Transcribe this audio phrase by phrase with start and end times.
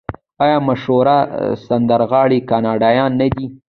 [0.43, 1.07] آیا مشهور
[1.65, 3.45] سندرغاړي کاناډایان نه دي؟